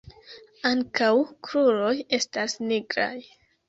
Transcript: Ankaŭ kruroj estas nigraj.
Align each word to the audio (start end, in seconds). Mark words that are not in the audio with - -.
Ankaŭ 0.69 1.11
kruroj 1.49 1.95
estas 2.23 2.61
nigraj. 2.69 3.17